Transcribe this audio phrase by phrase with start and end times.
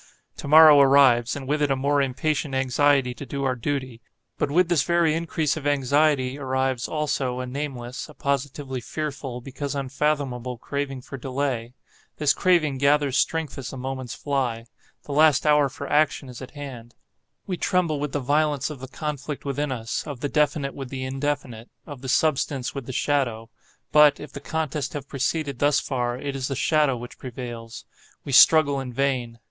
[0.37, 4.01] To morrow arrives, and with it a more impatient anxiety to do our duty,
[4.39, 9.75] but with this very increase of anxiety arrives, also, a nameless, a positively fearful, because
[9.75, 11.75] unfathomable, craving for delay.
[12.17, 14.65] This craving gathers strength as the moments fly.
[15.03, 16.95] The last hour for action is at hand.
[17.45, 22.01] We tremble with the violence of the conflict within us,—of the definite with the indefinite—of
[22.01, 23.51] the substance with the shadow.
[23.91, 28.79] But, if the contest have proceeded thus far, it is the shadow which prevails,—we struggle
[28.79, 29.37] in vain.